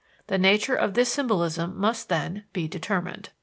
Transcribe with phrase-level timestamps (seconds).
[0.25, 3.29] The nature of this symbolism must, then, be determined.